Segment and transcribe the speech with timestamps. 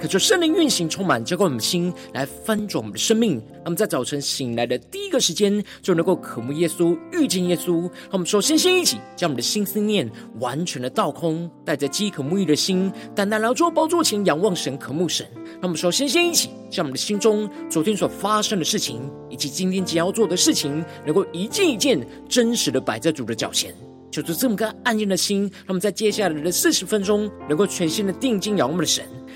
[0.00, 3.42] 可求圣灵运行，充满浇灌我们的心，来翻转我们的生命。
[3.64, 7.80] 那么在早晨醒来的第一个时间，就能够渴慕耶稣，遇见耶稣。
[7.82, 10.10] 让我们首先先一起将我们的心思念
[10.40, 15.26] 完全的倒空，带着饥渴沐浴的心，单单来到宝座前仰望神，渴慕神。
[15.54, 19.00] 让我们首先先一起将我们的心中昨天所发生的事情，
[19.30, 23.74] 以及今天将要做的事情，能够一件一件真实的摆在主的脚前。
[24.10, 29.04] 求主这么个安静的心，让我们在接下来的四十分钟，能够全心的定睛仰望我们的神。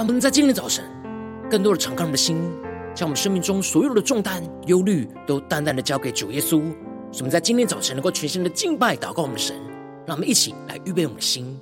[0.00, 0.82] 让我们在今天早晨，
[1.50, 2.50] 更多的敞开我们的心，
[2.94, 6.62] 将我们生命中所有的重担、忧虑，都淡淡的交给主耶稣。
[7.12, 9.54] 使我们在今天早晨能够全新的敬拜、祷告我们的神。
[10.06, 11.54] 让我们一起来预备我们的心。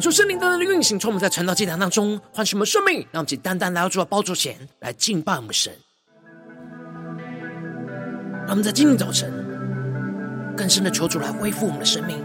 [0.00, 5.70] 恳求圣灵的运行，从我们在传道祭坛当中唤醒我们生命，让我们简单单来到主的宝座前来敬拜我们神。
[8.46, 9.30] 让我们在今天早晨
[10.56, 12.16] 更深的求主来恢复我们的生命，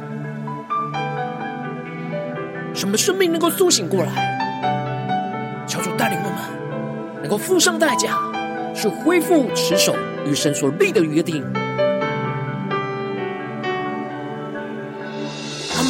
[2.74, 5.66] 使我们的生命能够苏醒过来。
[5.68, 8.18] 求主带领我们能够付上代价，
[8.74, 9.94] 去恢复持守
[10.26, 11.44] 与神所立的约定。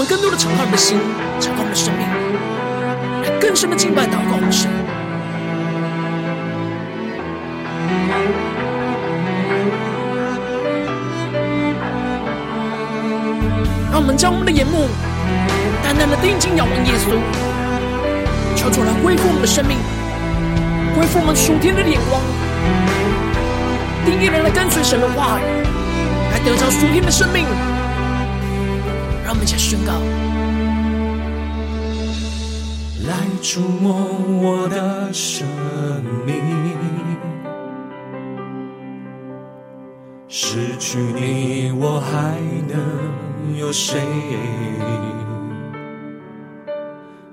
[0.05, 0.97] 更多的敞开我们的心，
[1.39, 2.07] 敞开我们的生命，
[3.39, 4.69] 更深的敬拜、祷告我们的神。
[13.91, 14.87] 让我们将我们的眼目
[15.81, 17.17] 单单的定睛仰望耶稣，
[18.55, 19.77] 求主来恢复我们的生命，
[20.95, 22.21] 恢复我们属天的眼光，
[24.05, 25.43] 定义人来跟随神的话语，
[26.31, 27.45] 来得着属天的生命。
[29.45, 29.93] 宣告，
[33.07, 33.95] 来触摸
[34.41, 35.47] 我的生
[36.25, 36.35] 命，
[40.27, 43.99] 失去你我还能有谁？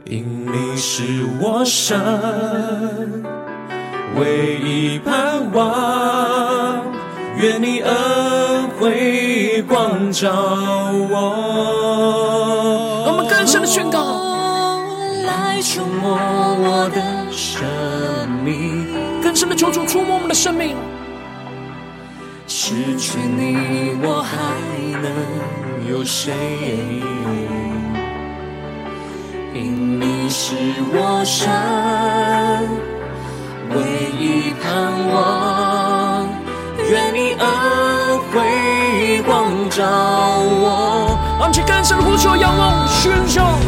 [0.04, 1.98] 因你是我生
[4.16, 6.84] 唯一盼望，
[7.40, 9.21] 愿你恩惠
[9.60, 10.30] 光照
[11.10, 11.50] 我。
[13.64, 13.98] 宣告，
[15.24, 17.64] 来触摸我的生
[18.44, 18.86] 命，
[19.22, 20.76] 更深的求主触摸我们的生命。
[22.46, 24.34] 失去你，我还
[25.00, 25.10] 能
[25.90, 26.34] 有谁？
[29.54, 30.54] 因你是
[30.92, 31.50] 我生
[33.70, 33.76] 唯
[34.20, 34.70] 一盼
[35.08, 35.16] 望，
[39.82, 41.18] 光照我。
[41.38, 43.58] 让我们更深的呼求、仰望、宣告。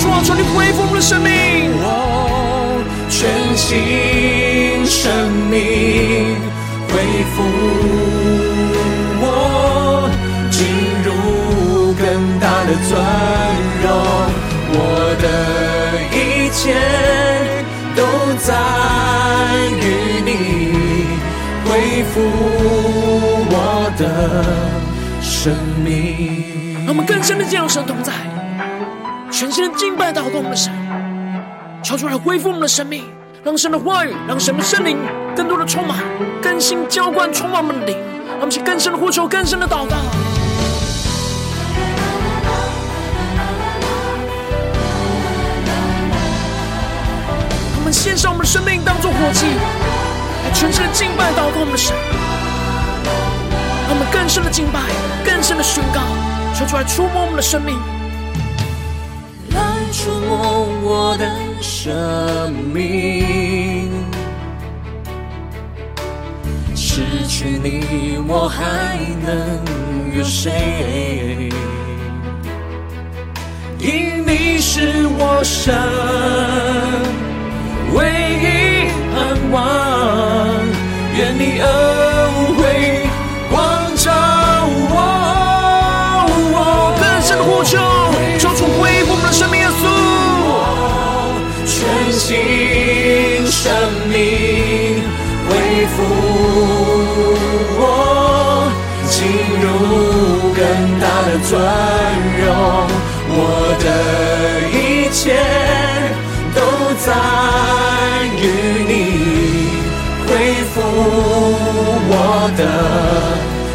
[0.00, 1.30] 主啊，求你恢复我们的生命，
[1.80, 1.86] 我
[3.08, 6.36] 全新生命
[6.88, 7.42] 恢复
[9.20, 9.24] 我，
[10.50, 10.58] 进
[11.02, 12.90] 入更大的尊
[13.82, 13.86] 荣。
[14.70, 14.76] 我
[15.18, 15.26] 的
[16.14, 16.16] 一
[16.50, 16.60] 切
[17.96, 18.00] 都
[18.38, 18.54] 在
[19.80, 19.84] 于
[20.24, 20.28] 你，
[21.64, 21.68] 恢
[22.12, 22.14] 复
[23.50, 23.54] 我
[23.96, 24.02] 的
[25.40, 25.54] 生
[25.84, 26.74] 命。
[26.84, 28.12] 让我们更深的见到神同在，
[29.30, 30.72] 全新的敬拜祷告我们的神，
[31.80, 33.04] 求主来恢复我们的生命，
[33.44, 34.98] 让神的话语，让神的圣灵
[35.36, 35.98] 更多的充满、
[36.42, 37.96] 更新、浇灌、充满我们的灵，
[38.26, 39.96] 让我们去更深的呼求、更深的祷告。
[47.76, 49.46] 我们献上我们的生命，当作火祭，
[50.44, 51.94] 来全心的敬拜、祷告我们的神。
[54.28, 54.80] 更深的敬拜、
[55.24, 56.02] 更深的宣告，
[56.54, 57.78] 求主来触摸我们的生命，
[59.54, 59.58] 来
[59.90, 61.26] 触摸我的
[61.62, 63.90] 生命。
[66.76, 69.64] 失去你，我还能
[70.14, 71.48] 有谁？
[73.78, 75.74] 因你是我生
[77.94, 78.04] 唯
[78.42, 79.64] 一盼望，
[81.16, 81.62] 愿你
[95.88, 95.98] 恢复。
[97.80, 97.82] 我
[99.08, 99.16] 进
[99.62, 99.66] 入
[100.54, 100.60] 更
[101.00, 101.50] 大的尊
[102.38, 102.46] 荣，
[103.30, 103.36] 我
[103.82, 103.86] 的
[104.72, 104.76] 一
[105.12, 105.20] 切
[106.54, 106.58] 都
[107.04, 107.06] 在
[108.36, 108.44] 于
[108.86, 108.90] 你
[110.26, 110.30] 恢
[110.74, 110.76] 复
[112.10, 112.12] 我
[112.56, 112.60] 的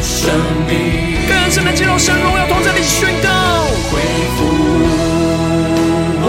[0.00, 0.12] 生
[0.68, 0.72] 命。
[1.28, 3.28] 更深的进入神荣耀同在里宣告，
[3.90, 3.92] 恢
[4.36, 4.38] 复
[6.26, 6.28] 我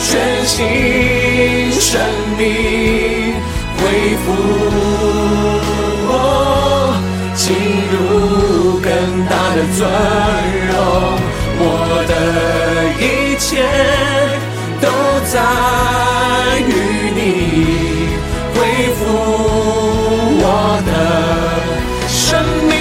[0.00, 0.10] 全
[0.46, 2.00] 新生
[2.38, 3.01] 命，
[4.26, 4.32] 恢复。
[7.34, 7.56] 进
[7.90, 8.92] 入更
[9.26, 9.80] 大的尊
[10.68, 10.74] 荣，
[11.58, 11.60] 我
[12.06, 12.12] 的
[13.00, 13.02] 一
[13.36, 13.64] 切
[14.80, 14.86] 都
[15.26, 15.34] 在
[16.60, 16.70] 于
[17.16, 17.18] 你
[18.54, 18.56] 恢
[18.94, 19.00] 复
[20.38, 20.46] 我
[20.86, 20.88] 的
[22.06, 22.38] 生
[22.68, 22.72] 命。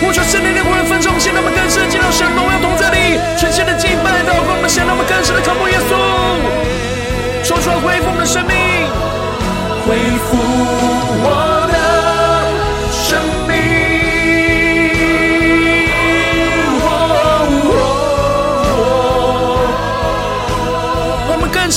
[0.00, 5.90] 呼求圣灵的火热焚烧，现在我们更深进入神荣耀同在里，全新的敬拜祷告，我们现在我们更深的渴慕耶稣，
[7.42, 8.54] 说出来恢复我们的生命，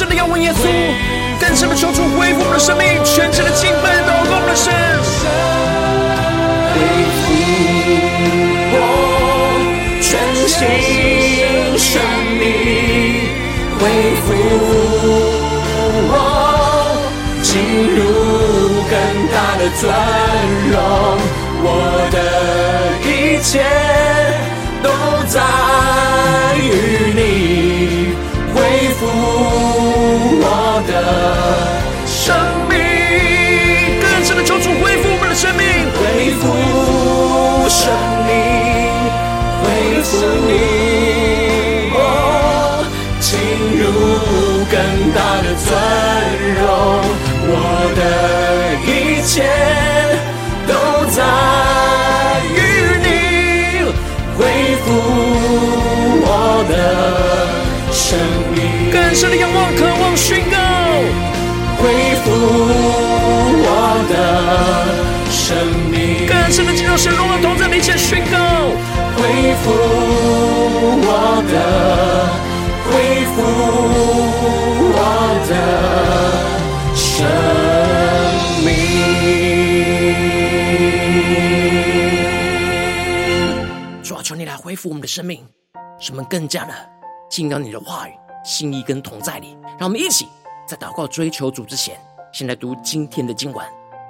[0.03, 0.67] 深的仰望耶稣，
[1.39, 4.73] 更深的求主恢复我们的生命，全新的敬拜祷告我们的神。
[6.73, 6.75] 恢
[7.15, 7.21] 复
[8.75, 8.77] 我
[10.01, 10.11] 全
[10.45, 10.59] 心
[11.79, 12.01] 生
[12.37, 12.43] 命，
[13.79, 13.81] 恢
[14.25, 14.27] 复
[16.11, 16.13] 我
[17.41, 17.51] 进
[17.95, 17.97] 入
[18.91, 18.93] 更
[19.31, 19.81] 大的尊
[20.69, 20.75] 荣，
[21.63, 21.65] 我
[22.11, 22.15] 的
[23.07, 23.09] 一
[23.41, 23.51] 切
[24.83, 24.85] 都
[25.29, 25.39] 在
[26.57, 26.61] 于
[27.15, 27.62] 你。
[30.35, 30.91] 我的
[32.05, 32.33] 生
[32.69, 32.73] 命，
[34.01, 35.61] 更深的求主恢复我们的生命，
[35.99, 36.01] 恢
[36.39, 36.41] 复
[37.69, 37.81] 生
[38.25, 38.31] 命，
[39.61, 39.65] 恢
[40.03, 40.09] 复
[40.47, 40.51] 你，
[41.93, 41.97] 我
[43.19, 43.29] 进
[43.79, 43.81] 入
[44.71, 44.75] 更
[45.13, 45.69] 大的尊
[46.59, 46.65] 荣，
[47.49, 47.53] 我
[47.95, 48.01] 的
[48.85, 48.89] 一
[49.27, 49.33] 切
[50.67, 50.71] 都
[51.11, 51.17] 在
[52.53, 52.57] 于
[53.03, 53.07] 你，
[54.37, 54.41] 恢
[54.83, 54.85] 复
[56.25, 56.27] 我
[56.69, 56.73] 的
[57.91, 58.17] 生
[58.53, 58.57] 命，
[58.91, 59.57] 更深的仰望，
[63.65, 63.67] 我
[64.09, 64.13] 的
[65.31, 65.55] 生
[65.89, 68.37] 命，更深的进入神荣耀同在里，一起宣告。
[69.15, 69.71] 恢复
[71.05, 71.07] 我
[71.49, 71.53] 的，
[72.89, 72.91] 恢
[73.33, 73.41] 复
[74.93, 74.97] 我
[75.49, 75.51] 的
[76.95, 77.05] 生
[78.65, 78.67] 命。
[84.03, 85.45] 主啊，求你来恢复我们的生命，
[85.99, 86.73] 使我们更加的
[87.29, 88.11] 进到你的话语、
[88.43, 89.57] 心意跟同在里。
[89.79, 90.27] 让我们一起。
[90.65, 91.99] 在祷告追求主之前，
[92.33, 93.63] 先来读今天的经文。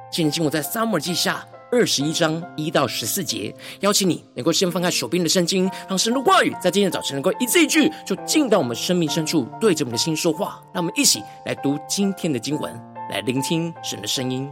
[0.09, 3.53] 今天经文在撒母耳记下二十一章一到十四节。
[3.81, 10.63] 邀请你能够先翻开手边的圣经，让神的话语在今天早晨能够一字一句，就进到我们生命深处，对着我们的心说话。
[10.73, 12.73] 让我们一起来读今天的经文，
[13.11, 14.49] 来聆听神的声音。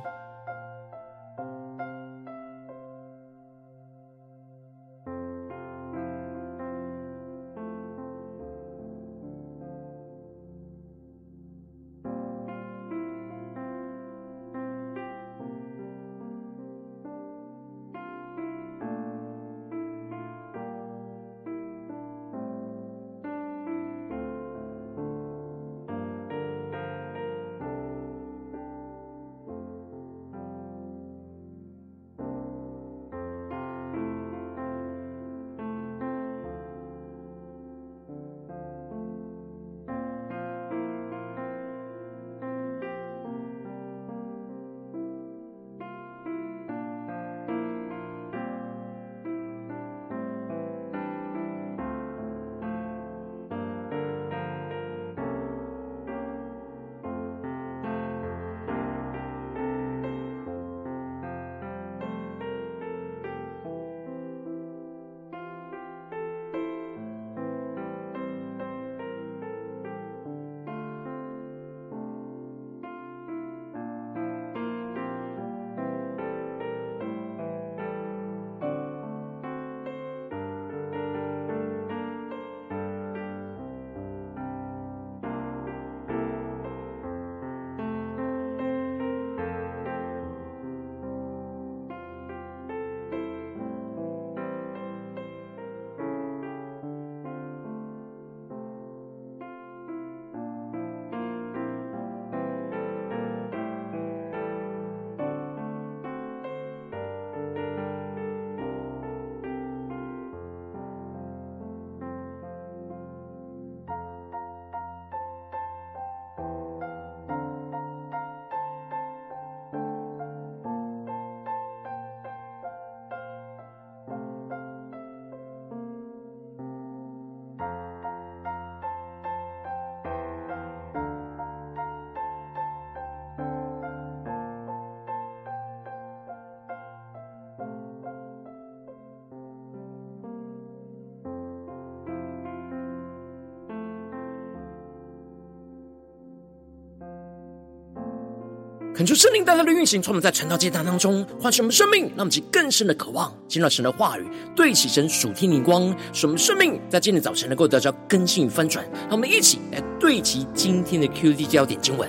[149.01, 158.85] 恳求圣灵带来的运行，从我们在晨祷祭坛当中唤醒我们生命，让我们去更深的渴望进入神的话语，对齐神属天灵光，使我们生命在今天早晨能够得到更新与翻转。
[159.09, 162.07] 让我们一起来对齐今天的 QD 焦点经文，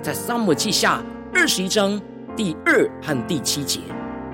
[0.00, 1.04] 在撒母记下
[1.34, 2.00] 二十一章
[2.34, 3.80] 第二和第七节。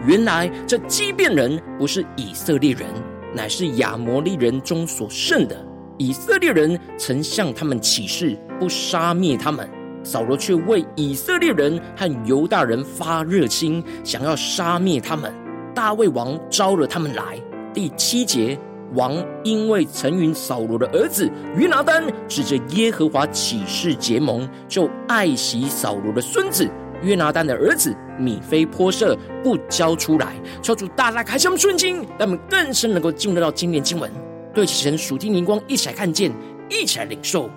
[0.06, 2.86] 原来这畸变人不是以色列人，
[3.34, 5.56] 乃是亚摩利人中所剩的。
[5.98, 9.68] 以色列人曾向他们起誓，不杀灭他们。
[10.06, 15.34] 扫罗却为以色列人和犹大人发热心，想要杀灭他们。
[15.74, 17.36] 大卫王招了他们来。
[17.74, 18.56] 第七节，
[18.94, 26.70] 王因为曾与扫罗的儿子约拿单指着耶和华起誓结盟，就爱惜扫罗的孙子
[27.02, 30.36] 约拿单的儿子米非波设，不交出来。
[30.62, 34.08] 求主大大开箱顺经，让我们更深能够进入到今年经文，
[34.54, 36.32] 对齐神属天灵光，一起来看见，
[36.70, 37.50] 一起来领受。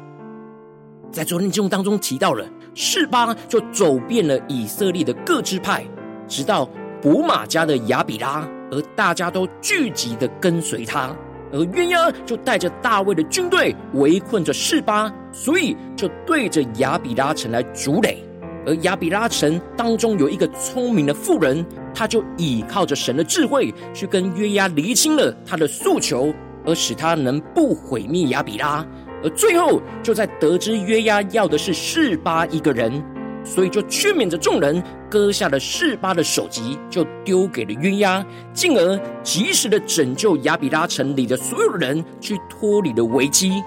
[1.12, 5.84] 在昨天经文当中提到了示巴就走遍了以色列的各支派，
[6.28, 6.70] 直到
[7.02, 11.16] 伯玛迦的亚比拉，而大家都聚集的跟随他。
[11.52, 18.24] 而约押就带着大卫的军队围困着示巴，所以就对着亚比拉城来筑垒。
[18.68, 26.32] 而亚比拉城当中有一个聪明的妇人，他就倚靠着神的智慧，去跟约押厘清了他的诉求，
[26.64, 28.86] 而使他能不毁灭亚比拉。
[29.24, 33.04] 而最后，就在得知约押要的是示巴一个人，
[33.44, 43.62] 所以就劝勉着众人，割下了示巴的首级，就丢给了约押，进而及时的拯救亚比拉城里的所有人，去脱离了危机。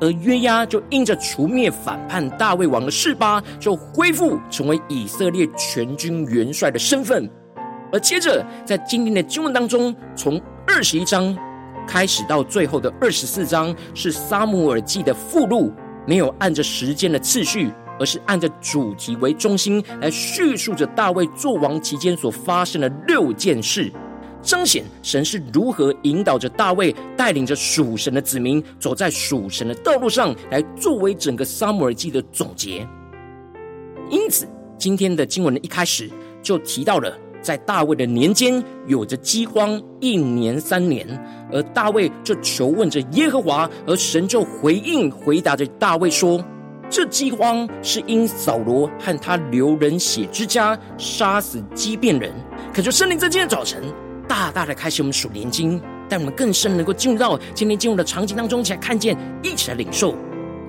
[0.00, 7.30] 而约押就因着除灭反叛大卫王的示巴，就恢复成为以色列全军元帅的身份。
[7.92, 11.36] 而接着，在今天的经文当中，从二十一章。
[11.86, 15.72] 开始到最后的二十四章是撒母耳记的附录，
[16.06, 23.92] 没有按着时间的次序，而是按着主题为中心来叙述着大卫作王期间所发生的六件事，
[24.40, 32.86] 彰显神是如何引导着大卫带领着属神的子民走在属神的道路上，来作为整个撒母耳记的总结。
[34.08, 36.08] 因此，今天的经文的一开始
[36.42, 37.16] 就提到了。
[37.42, 41.06] 在大卫的年间，有着饥荒一年三年，
[41.52, 46.42] 而大卫就求问着耶和华，而神就回应回答着大卫说
[46.90, 52.32] ：“这饥荒是因扫罗和他流人血之家杀死畸变人。”
[52.74, 53.82] 可就圣灵在今天早晨
[54.28, 60.14] 大大的开启我们属灵经，让我们更深能够进入到今天进入的场景当中，一起来看见，一起来领受。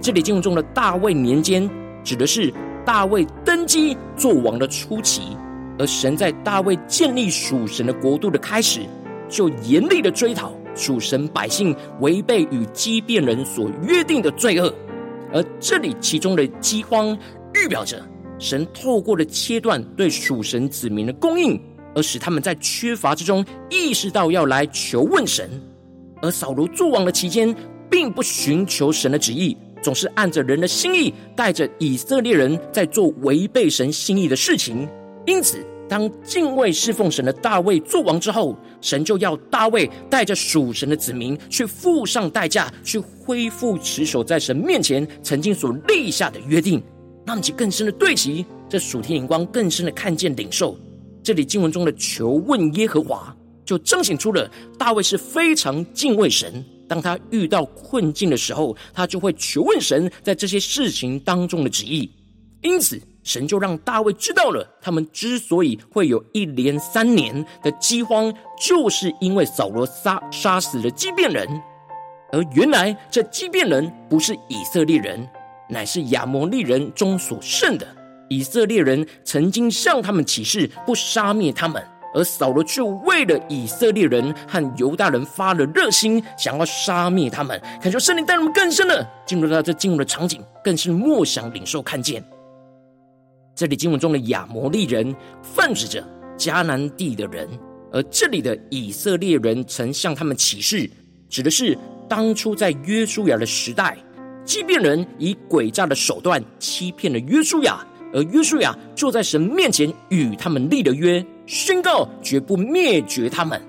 [0.02, 1.70] 这里进入中的大卫年间，
[2.04, 2.52] 指的是
[2.84, 5.38] 大卫登基做王的初期。
[5.80, 8.82] 而神在大卫建立属神的国度的开始，
[9.28, 14.74] 就严厉的追讨属神百姓违背与基遍人所约定的罪恶。
[15.34, 17.18] 而这里其中的饥荒，
[17.56, 18.06] 预表着
[18.38, 21.60] 神透过了切断对属神子民的供应，
[21.96, 25.50] 而使他们在缺乏之中意识到要来求问神。
[26.22, 27.56] 而扫罗作王的期间，
[27.90, 34.88] 并不寻求神的旨意，总是按着人的心意，带着以色列人在做违背神心意的事情。
[35.28, 46.82] 因此，当敬畏侍奉神的大卫作王之后，神就要大卫带着属神的子民去付上代价，去恢复持守在神面前曾经所立下的约定，
[47.26, 50.76] 让其更深的对齐这属天灵光，更深的看见领受。
[51.22, 54.50] 这里经文中的求问耶和华，就彰显出了
[54.80, 56.66] 大卫是非常敬畏神。
[56.90, 62.12] 当他遇到困境的时候，他就会求问神在这些事情当中的旨意。
[62.64, 63.00] 因此。
[63.24, 71.48] 神就让大卫知道了，他们之所以会有一连三年的饥荒，就是因为扫罗杀杀死了基遍人。
[72.32, 75.28] 而原来这基遍人不是以色列人，
[75.70, 77.86] 乃是亚摩利人中所剩的。
[78.30, 81.86] 以色列人曾经向他们起誓，不杀灭他们，
[82.16, 87.62] 而扫罗却为了以色列人和犹大人发了热心，想要杀灭他们。
[87.82, 92.24] 恳求圣灵带我们更深的进入到这进入的场景，更是默想领受看见。
[93.56, 96.04] 这里经文中的亚摩利人泛指着
[96.38, 97.48] 迦南地的人，
[97.92, 100.90] 而这里的以色列人曾向他们起誓，
[101.30, 101.78] 指的是
[102.10, 103.98] 当初在约书亚的时代，
[104.44, 113.62] 基遍人以诡诈的手段欺骗了约书亚，而约书亚就在神面前与他们立了约，宣告绝不灭绝他们，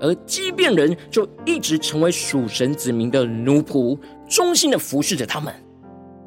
[0.00, 5.54] 而基遍人就一直成为属神子民的奴仆，忠心的服侍着他们。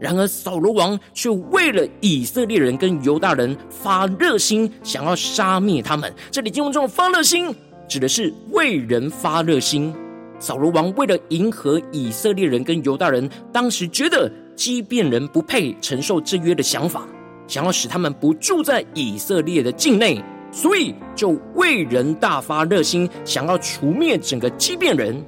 [0.02, 6.12] 然而，扫罗王却为了以色列人跟犹大人发热心，想要杀灭他们。
[6.32, 7.56] 这里经文中的发热心，
[7.88, 9.94] 指的是为人发热心。
[10.40, 17.08] 扫罗王为了迎合以色列人跟犹大人当时觉得畸变人不配承受制约的想法，
[17.46, 20.20] 想要使他们不住在以色列的境内，
[20.52, 25.24] 所以就为人大发热心，想要除灭整个畸变人。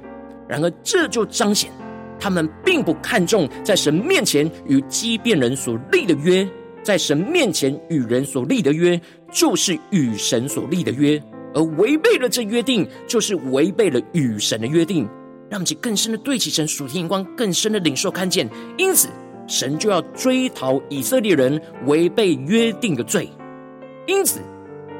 [0.48, 1.70] 然而，这就彰显
[2.24, 6.48] 他们并不看重在神面前与畸变人所立的约，
[6.82, 8.98] 在神面前与人所立的约，
[9.30, 15.06] 就是与神所立的约，而违背了这约定，就是违背了与神的约定。
[15.50, 18.48] 让我们更深的对齐神属天眼光，更深的领受看见。
[18.78, 19.10] 因此，
[19.46, 23.28] 神就要追讨以色列人违背约定的罪。
[24.06, 24.40] 因此，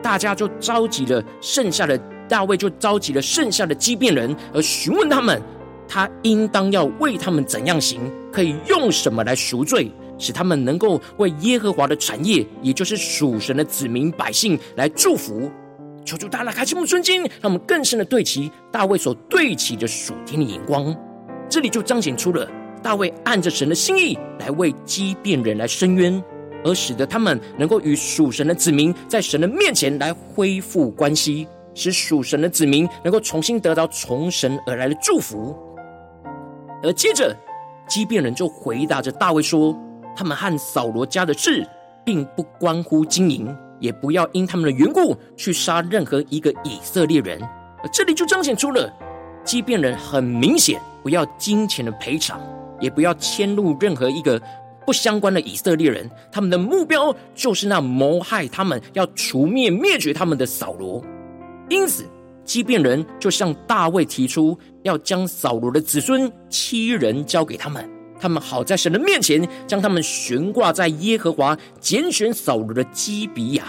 [0.02, 1.96] 大家就召集了剩下的
[2.28, 5.40] 大卫，就召集了剩下的畸变人，而询问他们，
[5.88, 8.00] 他应当要为他们怎样行，
[8.32, 15.50] 可以用什么来赎罪，使他们能够为耶和华的产业，也就是属神的子民百姓来祝福。
[16.04, 20.94] 求主大大开启我们的，让我们更深的对齐大卫所对齐的属天的眼光。
[21.48, 22.46] 这里就彰显出了
[22.82, 26.22] 大卫按着神的心意来为基遍人来伸冤，
[26.62, 35.56] 而使得他们能够与属神的子民在神的面前来恢复关系，使属神的子民能够重新得到从神而来的祝福。
[36.84, 37.36] 而接着，
[37.88, 39.76] 基遍人就回答着大卫说
[40.14, 41.66] ：“他们和扫罗家的事，
[42.04, 43.48] 并不关乎金银。”
[43.80, 47.42] 也不要因他们的缘故去杀任何一个以色列人，
[47.82, 48.90] 而这里就彰显出了，
[49.42, 52.40] 基遍人很明显不要金钱的赔偿，
[52.80, 54.40] 也不要迁怒任何一个
[54.86, 61.04] 不相关的以色列人，他们的目标就是那谋害他们、要除灭灭绝他们的扫罗。
[61.68, 62.06] 因此，
[62.44, 67.88] 基遍人就向大卫提出，要将扫罗的子孙七人交给他们。
[68.20, 73.64] 他们好在神的面前将他们悬挂在耶和华拣选扫罗的基比亚，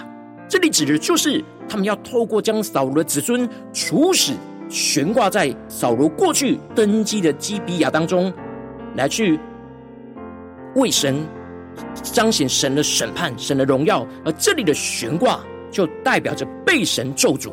[0.48, 4.34] 这里指的就是他们要透过将扫罗的子孙处死，
[4.70, 8.32] 悬挂在扫罗过去登基的基比亚当中，
[8.96, 9.38] 来去
[10.76, 11.26] 为神
[12.02, 14.08] 彰显神的审判、神的荣耀。
[14.24, 17.52] 而这里的悬挂就代表着被神咒诅。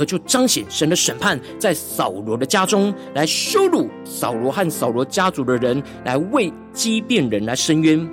[0.00, 8.08] 而就彰显神的审判，在扫罗的家中来羞辱扫罗和扫罗家族的人，来为畸变人来伸冤。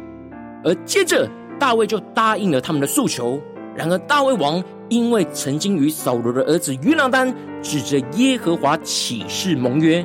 [0.66, 3.42] 而接着大卫就答应了他们的诉求。
[3.74, 10.00] 然而大卫王因为曾经与扫罗的儿子约拿单指着耶和华起誓盟约，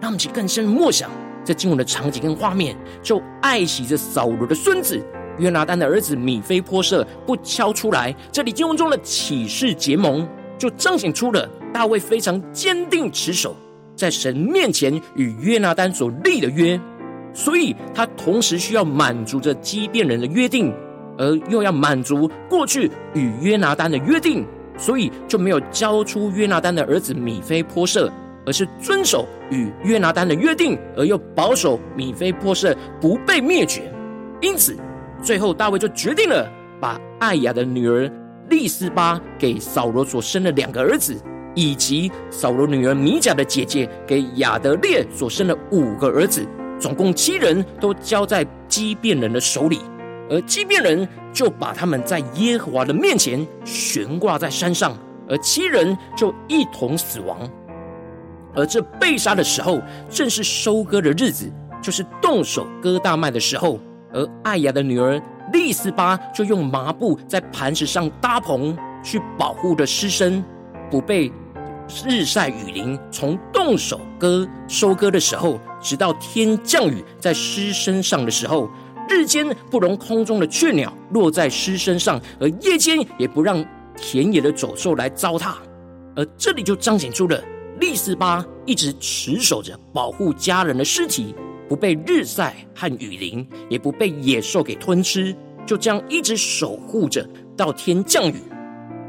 [0.00, 1.10] 让我们去更深默想
[1.44, 4.98] 这经文的场景跟画面，就爱惜着扫罗的孙子
[5.38, 8.14] 约拿单的儿子米非波设不敲出来。
[8.32, 10.26] 这里经文中的起誓结盟。
[10.58, 13.56] 就彰显出了大卫非常坚定持守
[13.96, 16.78] 在神面前与约拿单所立的约，
[17.32, 20.72] 所以他同时需要满足着基遍人的约定，
[21.16, 28.08] 而又要满足过去与约拿单的约定，所以就没有交出约拿单的儿子米非波设，
[28.46, 33.92] 而是遵守与约拿单的约定，而又保守米非波设不被灭绝。
[34.40, 34.76] 因此，
[35.22, 36.48] 最后大卫就决定了
[36.80, 38.08] 把爱雅的女儿。
[38.50, 41.16] 利斯巴给扫罗所生的两个儿子，
[41.54, 46.46] 以及扫罗女儿米甲的姐姐给亚得列所生的五个儿子，
[46.78, 49.80] 总共七人都交在基遍人的手里，
[50.30, 54.96] 而基遍人就把他们在耶和华的面前悬挂在山上，
[55.28, 57.38] 而七人就一同死亡。
[58.54, 63.78] 而这被杀的时候，正是收割的日子，就是动手割大麦的时候，
[64.12, 65.20] 而爱亚的女儿。
[65.52, 70.44] 利斯巴就用麻布在磐石上搭棚，去保护着尸身，
[70.90, 71.32] 不被
[72.04, 72.98] 日晒雨淋。
[73.10, 78.68] 从动手割收割的时候，直到天降雨在尸身上的时候，
[79.08, 83.64] 日间不容空中的雀鸟落在尸身上，而夜间也不让
[83.96, 85.54] 田野的走兽来糟蹋。
[86.14, 87.42] 而这里就彰显出了
[87.80, 91.34] 利斯巴一直持守着保护家人的尸体。
[91.68, 95.34] 不被日晒和雨淋，也不被野兽给吞吃，
[95.66, 98.36] 就这样一直守护着到天降雨。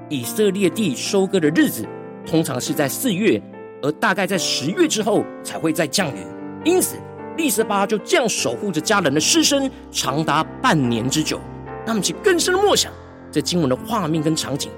[0.09, 1.85] 以色列地收割的日子
[2.25, 3.41] 通常是在四月，
[3.81, 6.19] 而大概在十月之后才会再降雨。
[6.65, 6.97] 因此，
[7.37, 11.39] 利斯巴就这样守护着家人的尸身，长达半年之久。
[11.85, 12.91] 那么，其更深的默想
[13.31, 14.69] 这经文的画面跟场景。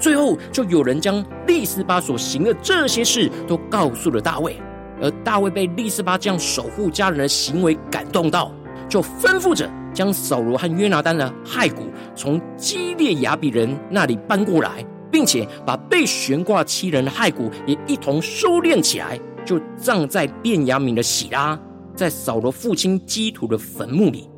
[0.00, 4.56] 最后，就有人将利斯巴所行的这些事都告诉了大卫。
[5.00, 8.52] 而大卫被利斯巴这样守护家人的行为感动到，
[8.88, 21.58] 就吩咐着将扫罗和约拿单的骸骨从基列雅比人那里搬过来，并且把被悬挂七人的骸骨也一同收敛起来，就葬在便雅悯的喜拉，
[21.94, 24.28] 在扫罗父亲基图的坟墓里。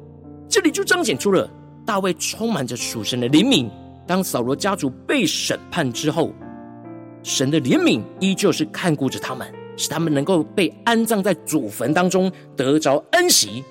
[0.49, 1.49] 这里就彰显出了
[1.87, 3.69] 大卫充满着属神的怜悯。
[4.07, 6.33] 当扫罗家族被审判之后，
[7.23, 9.47] 神的怜悯依旧是看顾着他们。
[9.81, 13.65] 使他们能够被安葬在祖坟当中，得着恩息。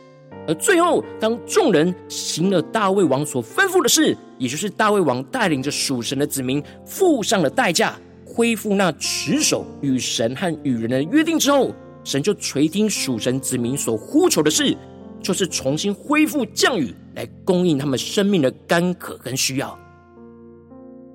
[0.48, 7.95] 而最后，当众人行了大卫王所吩咐的事，也就是大卫王带领着属神的子民付上了代价，
[8.26, 11.72] 恢复那持守与神和与人的约定之后，
[12.04, 14.76] 神就垂听属神子民所呼求的事，
[15.22, 19.78] 就是重新恢复降雨，来供应他们生命的干渴跟需要。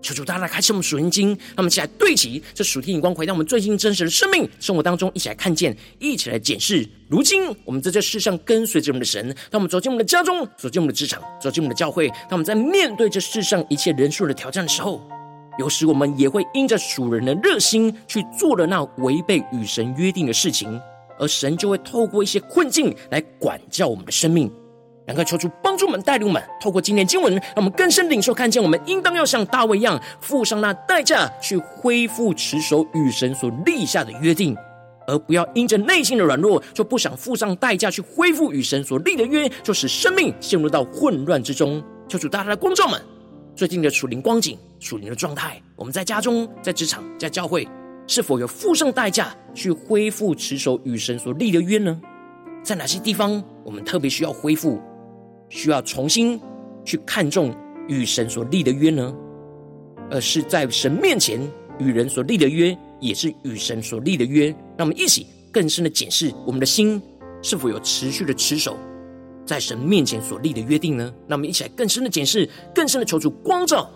[0.04, 6.86] 求主大大开启我们属灵经，让我们一起来对齐这属天眼光，回到我们最近真实的生命生活当中，一起来看见，一起来检视。
[7.08, 15.02] 如今我们在这世上跟随着我们的神，当我们走进我们的家中，走进我们的职场，走进我们的教会，当我们在面对这世上一切人数的挑战的时候，
[15.58, 20.78] 有时我们也会因着属人的热心去做了那违背与神约定的事情，
[21.18, 24.52] 而神就会透过一些困境来管教我们的生命。
[25.06, 34.56] 然后求主帮助我们，带领我们，透过今天经文，让我们更深领受，看见我们应当要像大卫一样，付上那代价，去恢复持守与神所立下的约定，
[35.06, 41.84] 而不要因着内心的软弱，就不想付上代价去恢复与神所立的约，就使生命陷入到混乱之中。
[42.08, 42.98] 求主大大的光照们，
[43.54, 47.68] 最近的属灵光景、属灵的状态，我们在家中、在职场、在教会，
[48.06, 52.00] 是否有付上代价去恢复持守与神所立的约呢？
[52.62, 54.80] 在哪些地方我们特别需要恢复？
[55.54, 56.38] 需要重新
[56.84, 57.54] 去看重
[57.86, 59.14] 与神所立的约呢？
[60.10, 61.40] 而是在神面前
[61.78, 64.48] 与人所立的约，也是与神所立的约。
[64.76, 67.00] 让我们一起更深的检视我们的心
[67.40, 68.76] 是否有持续的持守
[69.46, 71.04] 在神面前所立的约定呢？
[71.28, 73.88] 让我们一起来更深的检视，更深的求主光照。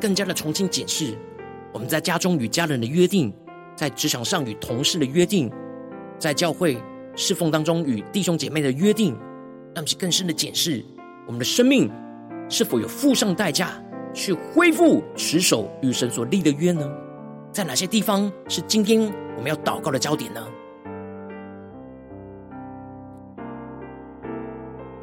[0.00, 1.14] 更加的重新检视
[1.72, 3.32] 我们在家中与家人的约定，
[3.76, 5.52] 在职场上与同事的约定，
[6.18, 6.76] 在教会
[7.14, 9.12] 侍奉当中与弟兄姐妹的约定，
[9.74, 10.84] 让我们更深的检视
[11.26, 11.90] 我们的生命
[12.48, 13.80] 是否有付上代价
[14.12, 16.90] 去恢复持守与神所立的约呢？
[17.52, 19.00] 在哪些地方是今天
[19.36, 20.44] 我们要祷告的焦点呢？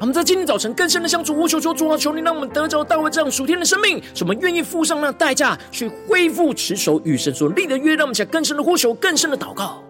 [0.00, 7.96] 我们在今天早晨更深的向主呼求，说：主啊，求你让我们得着大卫这样属天的生命，使我们愿意付上那代价，去恢复持守与神所立的约。
[7.96, 9.82] 让我们起来更深的呼求，更深的祷告。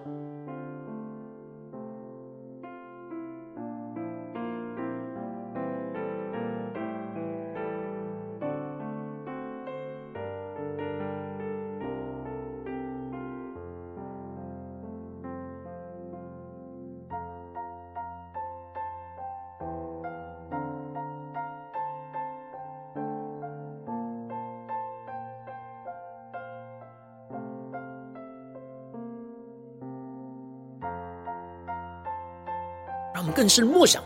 [33.33, 34.03] 更深默想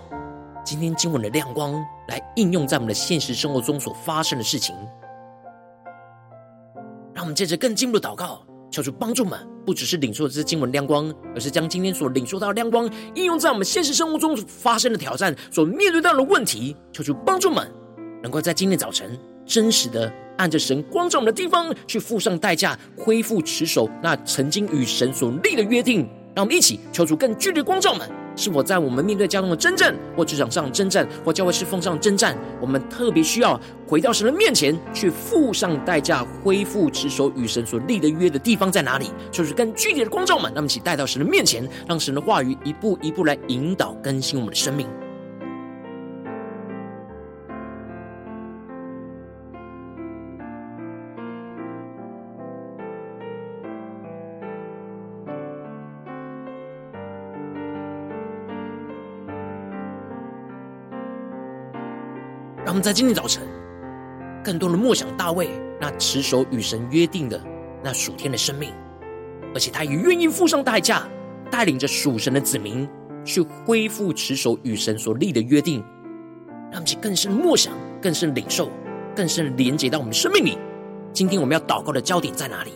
[0.64, 1.74] 今天经文的亮光，
[2.08, 4.74] 来应用在我们的现实生活中所发生的事情。
[7.14, 16.76] 让我们接着更进一步的祷告，求主帮助们，不只是领受这些经文亮光，而是将今天所领受到的亮光应用在我们现实生活中发生的挑战、所面对到的问题。
[16.92, 17.70] 求主帮助们，
[18.22, 26.08] 能够在今天早晨真实的按着神光照我们的地方，去付上代价，恢复持守那曾经与神所立的约定。
[26.34, 28.08] 让我们一起求主更具体的光照们。
[28.36, 39.10] 是否在我们面对家中的征战，或职场上征战，或教会侍奉上征战，我们特别需要回到神的面前，去付上代价，恢复持守与神所立的约的地方在哪里？
[39.30, 44.86] 就是跟具体的光照们，让我们一起带到神的面前，让神的话语一步一步来引导更新我们的生命。
[62.64, 63.42] 让我们在今天早晨，
[64.44, 65.48] 更多的默想大卫
[65.80, 67.40] 那持守与神约定的
[67.82, 68.72] 那属天的生命，
[69.52, 71.08] 而且他也愿意付上代价，
[71.50, 72.88] 带领着属神的子民
[73.24, 75.84] 去恢复持守与神所立的约定。
[76.70, 78.70] 让我们更深默想，更深领受，
[79.14, 80.56] 更深连接到我们的生命里。
[81.12, 82.70] 今天我们要祷告的焦点在哪里？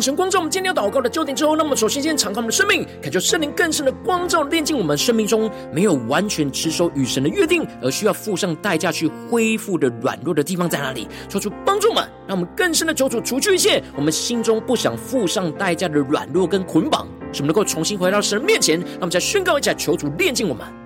[0.00, 11.06] 神光照我们今天要祷告的焦点之后，那么首先先敞开我们的生命，感受圣灵更深的光照，炼净我们生命中没有完全持守与神的约定，而需要付上代价去恢复的软弱的地方在哪里？
[11.28, 18.78] 求主帮助我们，让我们更深的求主除去一切我们心中不想付上代价的软弱跟捆绑，使我们能够重新回到神面前。
[18.80, 20.79] 让我们再宣告一下，求主炼净我们。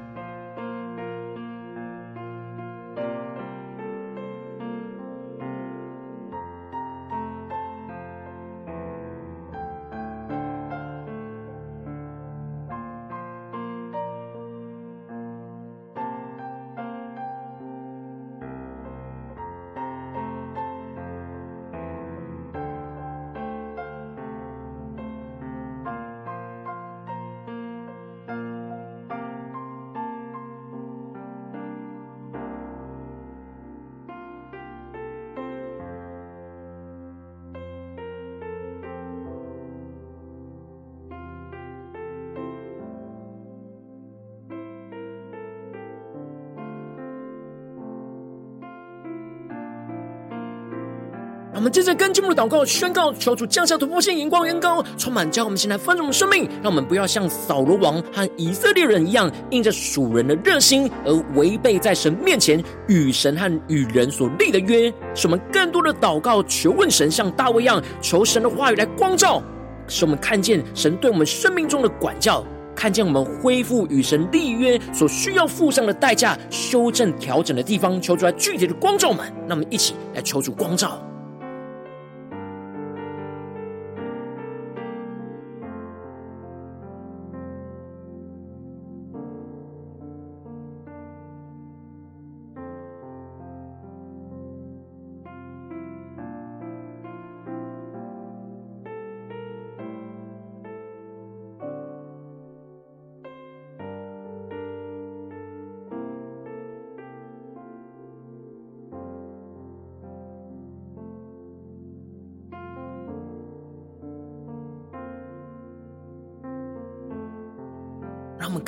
[51.54, 56.48] 我们接着跟进入祷告，宣告求主降下突破性眼光，远高充满，将我们现在丰盛的生命。
[56.60, 64.92] 让我们不要像扫罗王和以色列人一样，因着属人的热心而违背在神面前与神和与人所立的约。
[65.14, 69.40] 使我们更多的祷告，求问神，像大卫一样，求神的话语来光照，
[69.86, 78.00] 使我们看见神对我们生命中的管教，看见我们恢复与神立约所需要付上的代价，修正调整的地方。
[78.02, 81.00] 求出来具体的光照们，让我们一起来求主光照。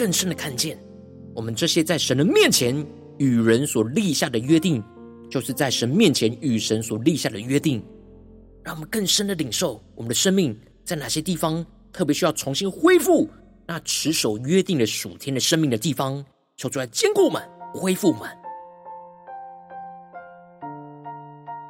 [0.07, 0.79] 更深的看见，
[1.35, 2.73] 我们这些在神的面前
[3.19, 4.81] 与人所立下的约定，
[5.29, 7.85] 就是在神面前与神所立下的约定。
[8.63, 13.29] 让我们更深的领受，我们的生命在哪些地方特别需要重新恢复
[13.67, 16.25] 那持守约定的属天的生命的地方，
[16.57, 17.43] 求主来坚固我们，
[17.75, 18.46] 恢复我们。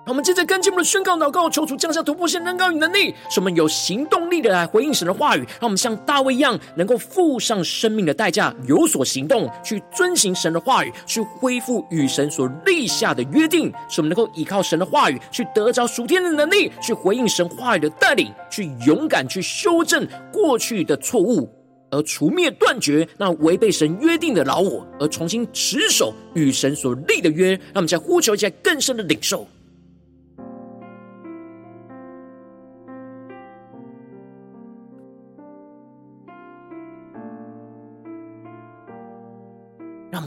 [0.06, 5.40] 我们接着跟进我们的宣告祷告，求主降下突破性能高与能力，使我们有行动力的来回应神的话语。
[5.40, 13.66] 让我们像大卫一样，能够付上生命的代价，有所行动，去遵行神的话语，去恢复与神所立下的约定。
[13.88, 21.52] 使我们能够依靠神的话语，去得着属天的能力，去回应神话语的带领，去勇敢去修正过去的错误，
[21.90, 27.50] 而除灭断绝那违背神约定的老我，而重新持守与神所立的约。
[27.50, 29.44] 让我们再呼求一下更深的领受。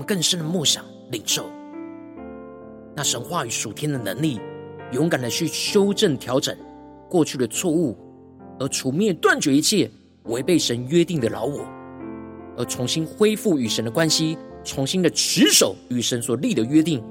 [0.09, 1.45] 更深的梦想、领受
[2.95, 4.41] 那神话与属天的能力，
[4.91, 6.57] 勇敢的去修正、调整
[7.07, 7.95] 过去的错误，
[8.59, 9.87] 而除灭、断绝一切
[10.23, 11.63] 违背神约定的老我，
[12.57, 17.03] 而重新恢复与神的关系，重新的持守与神所立的约定。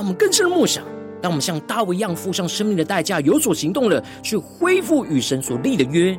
[0.00, 0.82] 让我们更深的默想，
[1.20, 6.18] 当我们像大卫一样付上生命的代价，有所行动了，去恢复与神所立的约，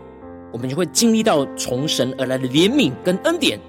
[0.54, 3.60] 我们就会经历到从神而来的怜悯跟恩典，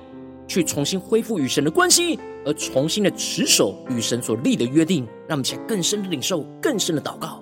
[0.47, 5.07] 去重新恢复与神的关系，而重新的持守与神所立的约定。
[5.27, 7.42] 让我们且更深的领受，更深的祷告。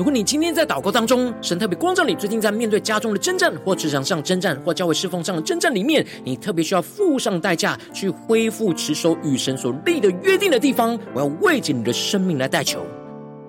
[0.00, 12.80] 如果你今天在祷告当中，神特别光照你，最近在面对家中的征战，或职场上征战，或教会侍奉上的征战里面，你特别需要付上代价去恢复持守与神所立的约定的地方，我要为着你的生命来代求，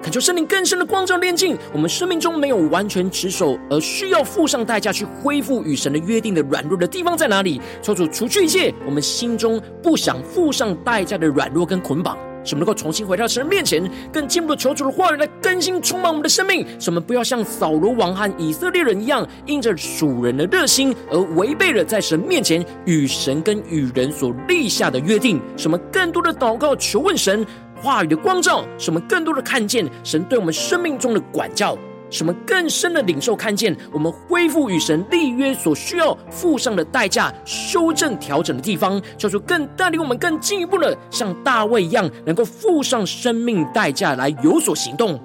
[0.04, 7.62] 恳求圣灵更深的光照炼净我们生命中没有完全持守而需要付上代价去恢复与神的约定的软弱的地方在哪里？
[7.82, 12.18] 求主除去一切我们心中不想付上代价的软弱跟捆绑。
[12.44, 16.66] 使我们能够重新回到神面前，更进一步求主的话语来更新充满我们的生命。
[16.80, 25.40] 使我们不要像扫罗王和以色列人一样，因着属人的热心而违背了在神面前与神跟与人所立下的约定。
[25.58, 27.46] 使我们更多的祷告求问神
[27.82, 31.78] 话语的光照，使我们更多的看见神对我们生命中的管教。
[32.12, 45.20] 什么更深的领受看见，我们恢复与神立约所需要付上的代价，修正调整的地方，叫做更带领我们更进一步的，像大卫一样，能够付上生命代价来有所行动，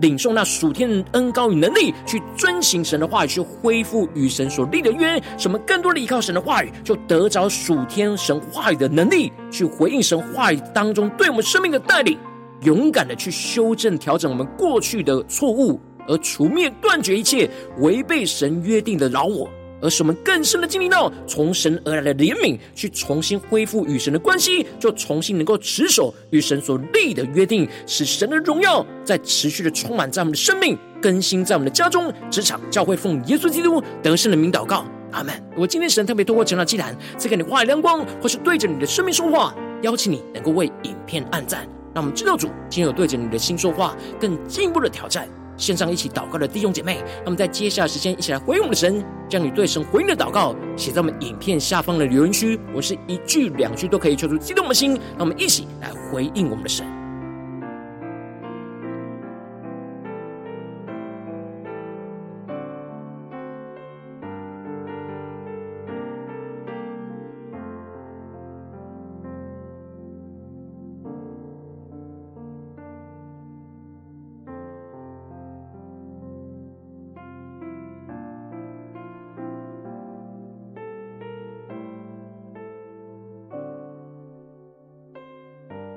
[0.00, 5.22] 领受那属天的恩膏与能力，去遵行神的话语，去恢复与神所立的约。
[5.38, 12.18] 什么更多的依靠神的话语，就得着属天神话语的能力，去回应神话语当中对我们生命的带领，
[12.62, 15.80] 勇敢的去修正调整我们过去的错误。
[16.08, 19.48] 而除灭断绝一切违背神约定的扰我，
[19.80, 35.34] 而使我们更深的经历到从神而来的怜悯，去重新恢复与神的关系，就重新能够持守与神所立的约定，使神的荣耀在持续的充满在我们的生命，更新在我们的家中、职场、教会，奉耶稣基督得胜的名祷告，阿门。
[35.50, 45.28] 如果今天神特别透过成长祭坛赐给你话语亮光，或是对着你的生命说话，邀请你能够为影片按赞，让我们知道主今天有对着你的心说话，更进一步的挑战。
[45.56, 52.58] 线上一起祷告的弟兄姐妹，那么在接下来时间，一起来回应我们的神，将你对神回应的祷告写在我们影片下方的留言区。
[52.74, 57.01] 我是一句两句都可以求出激动的心，让我们一起来回应我们的神。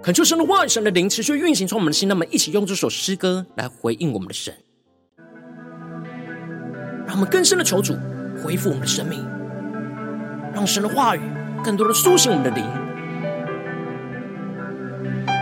[0.05, 4.53] 恳求神的话语、神的灵持续运行从我们的心，那么一起用这首诗歌来回应我们的神，
[7.07, 7.97] 让我们更深的求主
[8.43, 9.25] 恢复我们的生命，
[10.53, 11.21] 让神的话语
[11.63, 12.63] 更多的苏醒我们的灵，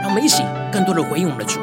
[0.01, 1.59] 让我们一起更多的回应我们的主。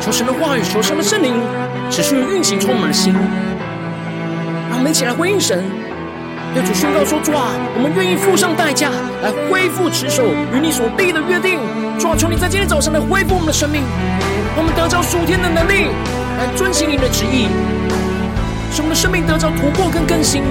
[0.00, 1.34] 求神的话语，求神的圣灵
[1.90, 3.14] 持续运行充满的心，
[4.68, 5.64] 让我们一起来回应神，
[6.54, 8.90] 要主宣告说：主啊，我们愿意付上代价
[9.22, 11.58] 来恢复持守与你所立的约定。
[11.98, 13.82] 主啊，求你在今天早上来恢复我们的生命，
[14.56, 15.88] 我们得着属天的能力
[16.38, 17.48] 来遵行你的旨意，
[18.70, 20.42] 使我们的生命得着突破跟更新。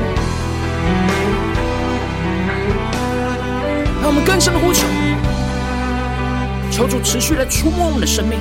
[4.02, 4.88] 让我们更深的呼求，
[6.72, 8.40] 求主持续来触摸我们的生命。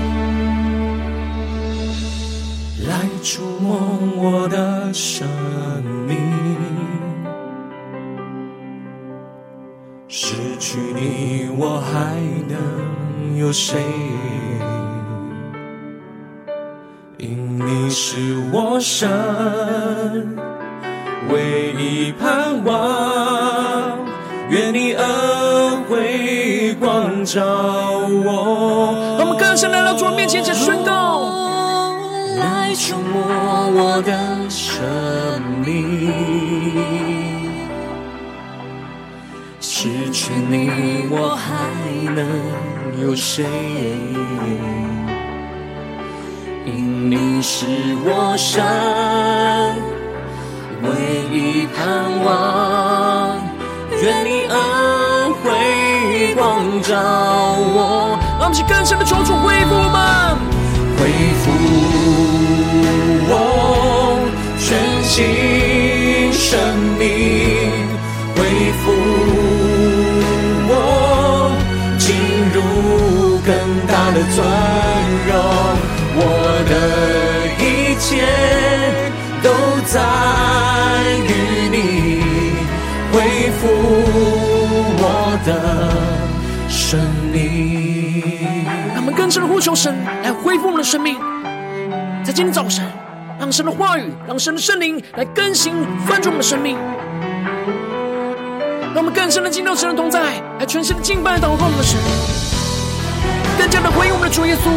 [2.87, 3.79] 来触摸
[4.17, 5.27] 我的生
[6.07, 6.17] 命，
[10.07, 12.15] 失去你我还
[12.49, 13.81] 能有谁？
[17.17, 19.09] 因你是我生
[21.31, 23.99] 唯一盼望，
[24.51, 27.43] 愿你恩惠光照
[28.25, 29.17] 我。
[29.21, 31.54] 我们更深来到主面前，去宣告。
[32.75, 33.23] 触摸
[33.71, 34.13] 我的
[34.51, 34.85] 生
[35.65, 36.11] 命，
[39.61, 41.71] 失去你我还
[42.13, 42.27] 能
[43.01, 43.45] 有谁？
[46.67, 47.67] 因你是
[48.05, 48.65] 我生
[50.83, 50.89] 唯
[51.31, 51.85] 一盼
[52.25, 53.39] 望，
[54.03, 54.55] 愿你恩
[55.43, 58.19] 惠光照我。
[58.41, 60.37] 让我们去更深的求主恢复吗？
[60.99, 61.09] 恢
[61.39, 61.64] 复。
[63.29, 63.33] 我
[64.59, 64.67] 全
[65.03, 66.53] 新生
[66.99, 67.03] 命
[68.37, 68.39] 恢
[68.81, 68.85] 复，
[70.69, 70.73] 我
[71.99, 72.07] 进
[72.53, 72.57] 入
[73.45, 73.49] 更
[73.87, 74.37] 大的尊
[75.27, 75.33] 荣，
[76.17, 76.21] 我
[76.69, 76.73] 的
[77.59, 77.65] 一
[77.99, 78.05] 切
[79.43, 79.47] 都
[79.87, 79.95] 在
[81.25, 81.31] 于
[81.71, 81.77] 你
[83.13, 83.15] 恢
[83.61, 83.63] 复
[84.99, 85.03] 我
[85.47, 85.49] 的
[86.69, 86.99] 生
[87.33, 87.35] 命。
[88.95, 91.17] 让我们更深的呼求神来恢复我们的生命。
[92.25, 92.83] 在今天早晨，
[93.39, 95.75] 让神的话语，让神的圣灵来更新
[96.07, 96.75] 翻转我们的生命，
[98.95, 102.01] 让我们更深的进到神的同在，来全心的敬拜祷告我们的神，
[103.59, 104.71] 更加的回应我们的主耶稣，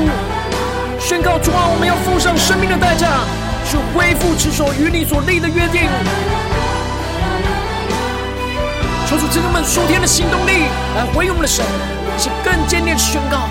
[0.99, 3.07] 宣告主啊，我们要付上生命的代价，
[3.63, 5.87] 去恢复持守与你所立的约定。
[9.07, 10.67] 求主赐给我们数天的行动力，
[10.97, 11.63] 来回应我们的神，
[12.17, 13.47] 是更坚定的宣告。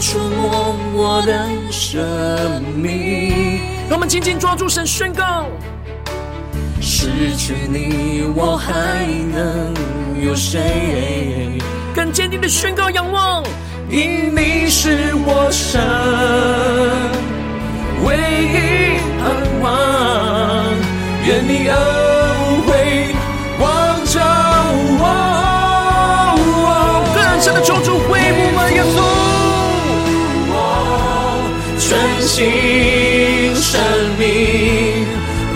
[0.00, 5.46] 触摸我的生命，让我们紧紧抓住神宣告。
[6.80, 9.74] 失去你，我还能
[10.22, 11.58] 有谁？
[11.94, 13.42] 更坚定的宣告，仰望，
[13.88, 15.80] 因你是我生
[18.04, 18.16] 唯
[18.52, 19.24] 一盼
[19.62, 20.64] 望，
[21.26, 21.76] 愿你恩
[31.88, 33.80] 顺行生
[34.18, 34.26] 命，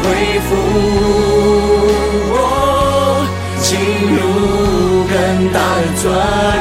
[0.00, 0.04] 恢
[0.46, 0.54] 复
[2.30, 2.34] 我，
[3.60, 3.68] 进
[4.14, 4.18] 入
[5.10, 5.12] 更
[5.52, 6.59] 大的尊。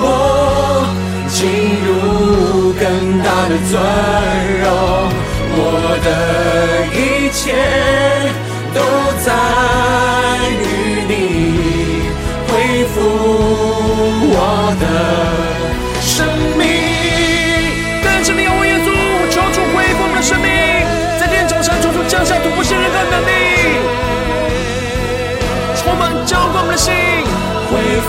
[0.00, 0.06] 我
[1.28, 1.38] 进
[1.86, 1.92] 入。
[2.76, 2.82] 更
[3.22, 3.72] 大的尊
[4.60, 4.66] 荣，
[5.56, 5.58] 我
[6.04, 6.06] 的
[6.92, 6.98] 一
[7.30, 7.42] 切
[8.74, 8.78] 都
[9.24, 9.26] 在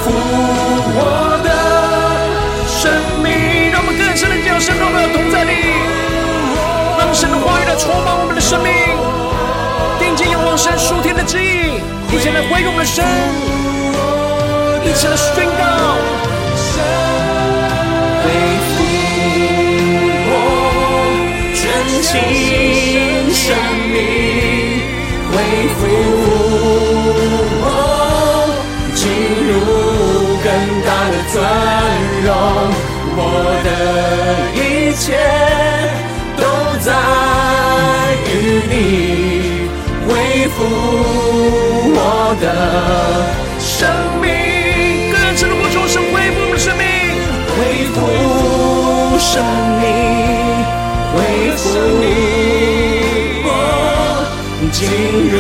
[0.06, 1.02] 复我
[1.44, 1.50] 的
[2.70, 2.94] 生
[3.24, 3.34] 命。
[4.16, 5.52] 神的叫声，让我们同在你，
[6.98, 8.72] 让神的话语来充满我们的生命，
[10.00, 11.82] 定睛仰望神属天的旨意，
[12.16, 13.04] 一起来回应我们的神，
[14.86, 16.00] 一起来宣告，
[18.24, 18.26] 恢
[18.72, 18.74] 复
[20.32, 20.34] 我
[21.52, 21.60] 全
[22.00, 23.52] 新生
[23.92, 24.00] 命，
[25.30, 25.36] 恢
[25.76, 25.84] 复
[27.60, 27.68] 我
[31.36, 31.44] 尊
[32.24, 32.32] 荣。
[33.18, 33.20] 我
[33.66, 33.68] 的
[34.56, 35.04] 一切
[36.38, 36.44] 都
[36.80, 36.88] 在
[38.24, 38.32] 于
[38.72, 38.74] 你
[40.08, 40.08] 恢
[40.56, 40.58] 复
[41.94, 42.00] 我
[42.40, 42.44] 的
[43.60, 43.84] 生
[44.22, 44.26] 命，
[45.12, 46.84] 更深的呼求，是恢复生命，
[47.52, 47.60] 恢
[47.92, 47.98] 复
[49.20, 49.44] 生
[49.82, 49.84] 命，
[51.12, 51.16] 恢
[51.58, 51.64] 复
[53.44, 53.50] 我
[54.72, 54.80] 进
[55.32, 55.36] 入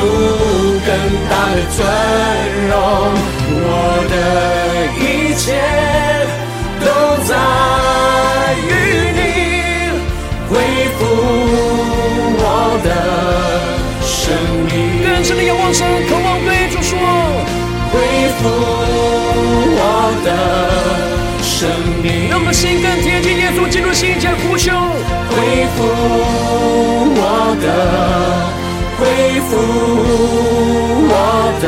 [0.85, 0.89] 更
[1.29, 1.79] 大的尊
[2.67, 2.75] 荣，
[3.63, 3.63] 我
[4.09, 4.13] 的
[5.37, 5.53] 切。
[6.77, 6.87] 都
[7.23, 7.31] 在
[8.67, 8.69] 于
[9.15, 9.19] 你
[10.49, 10.53] 恢
[10.99, 11.01] 复
[12.37, 12.43] 我
[12.83, 12.87] 的
[14.03, 14.21] 生
[14.65, 14.73] 命，
[15.03, 16.91] 更深的仰望神，渴望对主说，
[17.91, 17.93] 恢
[18.37, 18.39] 复
[19.77, 19.81] 我
[20.25, 20.27] 的
[21.41, 21.57] 生
[22.03, 24.71] 命，让我们心更贴近耶稣基督心间呼求，
[25.31, 25.77] 恢复
[27.17, 27.65] 我的，
[28.99, 29.01] 恢
[29.47, 29.51] 复
[31.09, 31.13] 我
[31.61, 31.65] 的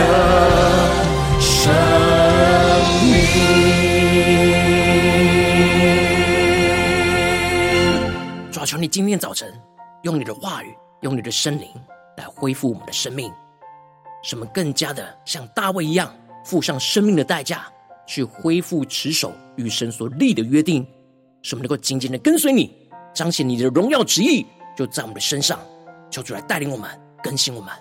[1.40, 1.72] 生
[3.38, 3.68] 命。
[8.68, 9.54] 求你今天早晨
[10.04, 11.70] 用你的话语，用你的圣灵
[12.18, 13.32] 来恢复我们的生命，
[14.22, 16.14] 使我们更加的像大卫一样，
[16.44, 17.66] 付上生命的代价，
[18.06, 20.86] 去恢复持守与神所立的约定，
[21.44, 22.76] 使我们能够紧紧的跟随你，
[23.14, 25.58] 彰显你的荣耀旨意，就在我们的身上。
[26.12, 26.90] 求主来带领我们，
[27.24, 27.74] 更新我们。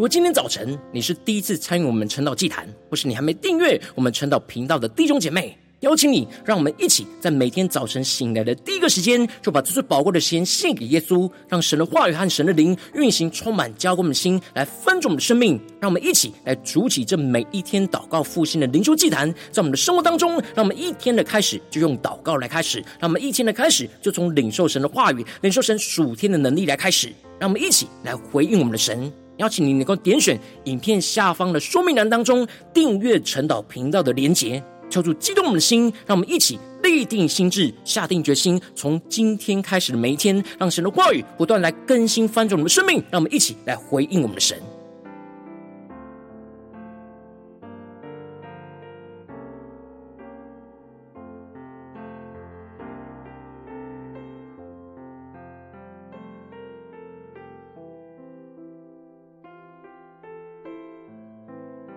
[0.00, 15.60] 如果今天早晨你是第一次参与我们晨祷祭坛，或是你还没订阅我们晨祷频道的弟兄姐妹，邀请你，让我们一起在每天早晨醒来的第一个时间，就把这最宝贵的时间献给耶稣，让神的话语和神的灵运行，充满浇灌我们的心，来分足我们的生命。
[15.78, 29.12] 让我们一起来筑起这每一天祷告复兴的灵修祭坛，在我们的生活当中，让我们一天的开始就用祷告来开始，让我们一天的开始就从领受神的话语、领受神属天的能力来开始，让我们一起来回应我们的神。
[29.40, 44.58] 邀请你能够点选影片下方的说明栏当中订阅陈导频道的连结，敲出激动我们的心，让我们一起立定心智，下定决心，从今天开始的每一天，让神的话语不断来更新翻转我们的生命，让我们一起来回应我们的神。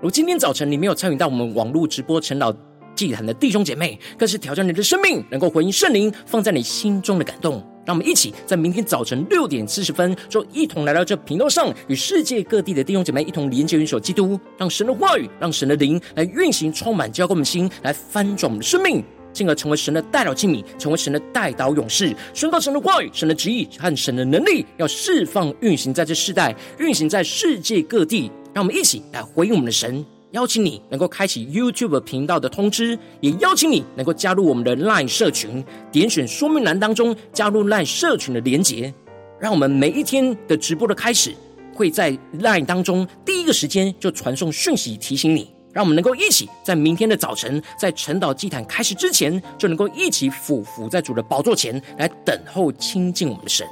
[0.04, 2.54] 如今天早晨你没有参与到我们网络直播陈老
[2.94, 7.54] 祭坛的弟兄姐妹，更是挑战你的生命，能够回应圣灵放在你心中的感动。
[7.86, 19.02] 让我们一起在明天早晨六点四十分，就一同来到这频道上，与世界各地的弟兄姐妹一同连接、元首基督，让神的话语，让神的灵来运行，充满浇灌我们的心，来翻转我们的生命，
[19.32, 28.30] 进而成为神的代祷器皿，成为神的代祷勇士，宣告神的话语、神的旨意和神的能力，要释放、运行在这世代，运行在世界各地。
[28.54, 30.06] 让我们一起来回应我们的神。
[30.32, 38.92] 邀请你能够开启 YouTube 频道的通知，也邀请你能够加入我们的 LINE 社群，点选说明栏当中加入 LINE 社群的连结，
[39.40, 41.36] 让我们每一天的直播的开始，
[41.72, 53.68] 会在 LINE 当中第一个时间就传送讯息提醒你，让我们能够一起在明天的早晨，在晨祷祭坛开始之前，就能够一起俯伏在主的宝座前来等候亲近我们的神。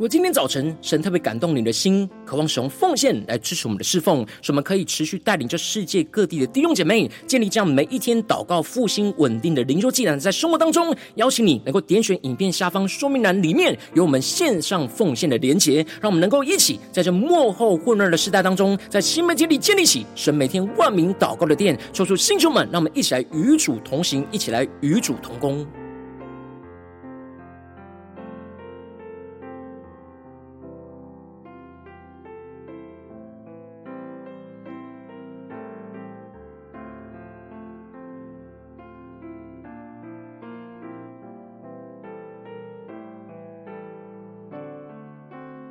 [0.00, 25.66] 如果今天早晨神特别感动你的心，渴望使用奉献来支持我们的侍奉，使我们可以持续带领这世界各地的弟兄姐妹建立这样每一天祷告复兴稳定的灵修祭坛，在生活当中，邀请你能够点选影片下方说明栏里面有我们线上奉献的连结，让我们能够一起在这幕后混乱的时代当中，在新媒体里建立起神每天万名祷告的殿，抽出弟兄们，让我们一起来与主同行，一起来与主同工。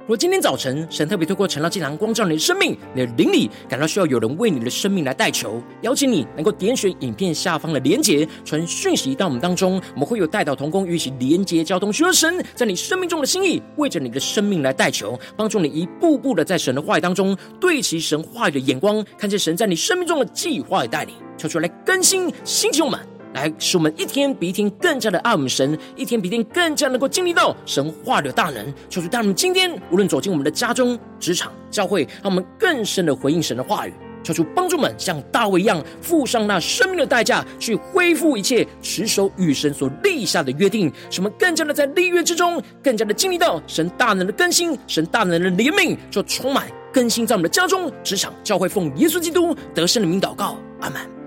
[0.10, 23.00] 如今天早晨神特别透过晨祷祭坛光照你的生命，你的灵里感到需要有人为你的生命来代求，邀请你能够点选影片下方的连结，传讯息到我们当中，我们会有代祷同工与其连结交通，寻求神在你生命中的心意，为着你的生命来代求，帮助你一步步的在神的话语当中对齐神话语的眼光，看见神在你生命中的计划与带领，求主来更新心情我们。
[23.34, 28.74] 来使我们一天比一天更加的爱我们神，一天比一天更加能够经历到神话的大能。
[28.90, 33.94] 求主带我们今天无论走进我们的家中、职场、教会，让我们更深的回应神的话语。
[34.22, 40.92] 求主帮助们像大卫一样，付上那生命的代价，去恢复一切，持守与神所立下的约定。
[41.10, 51.19] 使我们更加的在立约之中，更加的经历到神大能的更新，神大能的怜悯，就充满更新在我们的家中、职场、教会，奉耶稣基督得胜的名祷告，阿门。